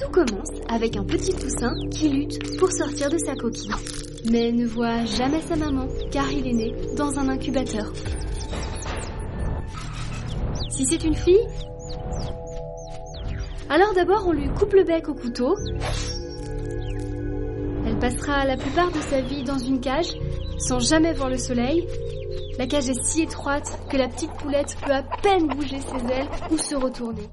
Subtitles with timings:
[0.00, 3.70] Tout commence avec un petit poussin qui lutte pour sortir de sa coquille,
[4.30, 7.92] mais ne voit jamais sa maman car il est né dans un incubateur.
[10.70, 11.46] Si c'est une fille,
[13.68, 15.54] alors d'abord on lui coupe le bec au couteau.
[17.86, 20.14] Elle passera la plupart de sa vie dans une cage
[20.58, 21.86] sans jamais voir le soleil.
[22.58, 26.28] La cage est si étroite que la petite poulette peut à peine bouger ses ailes
[26.50, 27.28] ou se retourner.